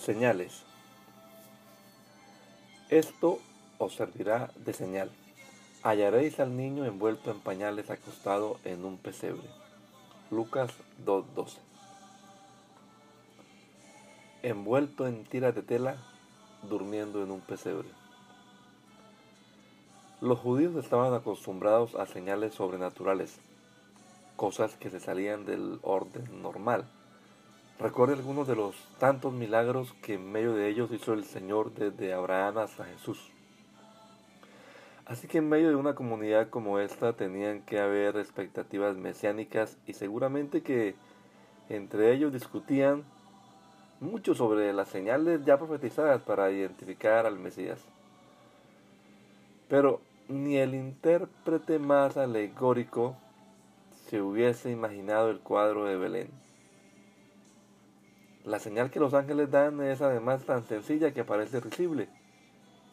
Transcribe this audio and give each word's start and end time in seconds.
Señales. 0.00 0.62
Esto 2.88 3.38
os 3.76 3.94
servirá 3.94 4.50
de 4.56 4.72
señal. 4.72 5.10
Hallaréis 5.82 6.40
al 6.40 6.56
niño 6.56 6.86
envuelto 6.86 7.30
en 7.30 7.38
pañales 7.38 7.90
acostado 7.90 8.58
en 8.64 8.86
un 8.86 8.96
pesebre. 8.96 9.46
Lucas 10.30 10.70
2.12. 11.04 11.58
Envuelto 14.42 15.06
en 15.06 15.22
tiras 15.24 15.54
de 15.54 15.62
tela, 15.62 15.98
durmiendo 16.62 17.22
en 17.22 17.30
un 17.30 17.42
pesebre. 17.42 17.88
Los 20.22 20.38
judíos 20.38 20.74
estaban 20.76 21.12
acostumbrados 21.12 21.94
a 21.94 22.06
señales 22.06 22.54
sobrenaturales, 22.54 23.36
cosas 24.36 24.76
que 24.76 24.88
se 24.88 24.98
salían 24.98 25.44
del 25.44 25.78
orden 25.82 26.40
normal 26.40 26.88
Recuerde 27.80 28.12
algunos 28.12 28.46
de 28.46 28.56
los 28.56 28.76
tantos 28.98 29.32
milagros 29.32 29.94
que 30.02 30.14
en 30.14 30.30
medio 30.30 30.52
de 30.52 30.68
ellos 30.68 30.92
hizo 30.92 31.14
el 31.14 31.24
Señor 31.24 31.72
desde 31.72 32.12
Abraham 32.12 32.58
hasta 32.58 32.84
Jesús. 32.84 33.32
Así 35.06 35.26
que 35.26 35.38
en 35.38 35.48
medio 35.48 35.70
de 35.70 35.76
una 35.76 35.94
comunidad 35.94 36.50
como 36.50 36.78
esta 36.78 37.14
tenían 37.14 37.62
que 37.62 37.80
haber 37.80 38.18
expectativas 38.18 38.96
mesiánicas 38.96 39.78
y 39.86 39.94
seguramente 39.94 40.62
que 40.62 40.94
entre 41.70 42.12
ellos 42.12 42.34
discutían 42.34 43.02
mucho 43.98 44.34
sobre 44.34 44.74
las 44.74 44.88
señales 44.88 45.46
ya 45.46 45.56
profetizadas 45.56 46.20
para 46.20 46.50
identificar 46.50 47.24
al 47.24 47.38
Mesías. 47.38 47.80
Pero 49.70 50.02
ni 50.28 50.58
el 50.58 50.74
intérprete 50.74 51.78
más 51.78 52.18
alegórico 52.18 53.16
se 54.10 54.20
hubiese 54.20 54.70
imaginado 54.70 55.30
el 55.30 55.40
cuadro 55.40 55.86
de 55.86 55.96
Belén. 55.96 56.49
La 58.44 58.58
señal 58.58 58.90
que 58.90 59.00
los 59.00 59.12
ángeles 59.12 59.50
dan 59.50 59.82
es 59.82 60.00
además 60.00 60.44
tan 60.44 60.66
sencilla 60.66 61.12
que 61.12 61.24
parece 61.24 61.60
risible, 61.60 62.08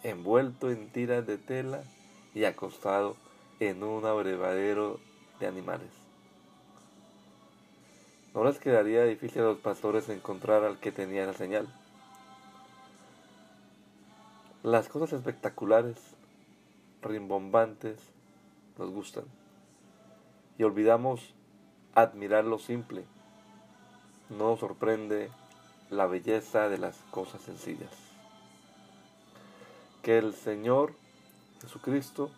envuelto 0.04 0.70
en 0.70 0.90
tiras 0.90 1.26
de 1.26 1.38
tela 1.38 1.84
y 2.34 2.44
acostado 2.44 3.16
en 3.60 3.82
un 3.82 4.06
abrevadero 4.06 5.00
de 5.40 5.48
animales. 5.48 5.90
No 8.34 8.44
les 8.44 8.60
quedaría 8.60 9.04
difícil 9.06 9.42
a 9.42 9.46
los 9.46 9.60
pastores 9.60 10.10
encontrar 10.10 10.64
al 10.64 10.80
que 10.80 10.92
tenía 10.92 11.26
la 11.26 11.34
señal. 11.34 11.68
Las 14.64 14.90
cosas 14.90 15.14
espectaculares, 15.14 15.96
rimbombantes, 17.02 17.98
nos 18.78 18.92
gustan. 18.92 19.24
Y 20.58 20.64
olvidamos 20.64 21.34
admirar 21.96 22.44
lo 22.44 22.60
simple 22.60 23.06
no 24.30 24.58
sorprende 24.58 25.30
la 25.90 26.06
belleza 26.06 26.70
de 26.70 26.78
las 26.78 26.98
cosas 27.12 27.42
sencillas. 27.42 27.92
Que 30.02 30.18
el 30.18 30.34
Señor 30.34 30.94
Jesucristo 31.62 32.30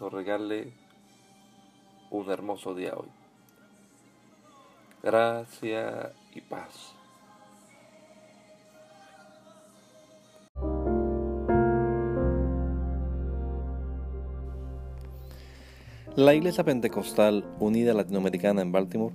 nos 0.00 0.12
regale 0.12 0.72
un 2.10 2.30
hermoso 2.30 2.74
día 2.74 2.94
hoy. 2.96 3.08
Gracia 5.02 6.12
y 6.34 6.40
paz. 6.40 6.94
La 16.16 16.32
Iglesia 16.32 16.62
Pentecostal 16.62 17.44
Unida 17.58 17.92
Latinoamericana 17.92 18.62
en 18.62 18.70
Baltimore 18.70 19.14